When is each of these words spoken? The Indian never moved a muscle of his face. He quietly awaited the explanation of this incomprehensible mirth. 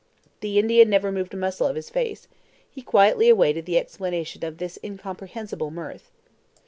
The 0.39 0.57
Indian 0.57 0.89
never 0.89 1.11
moved 1.11 1.31
a 1.35 1.37
muscle 1.37 1.67
of 1.67 1.75
his 1.75 1.91
face. 1.91 2.27
He 2.67 2.81
quietly 2.81 3.29
awaited 3.29 3.67
the 3.67 3.77
explanation 3.77 4.43
of 4.43 4.57
this 4.57 4.79
incomprehensible 4.83 5.69
mirth. 5.69 6.09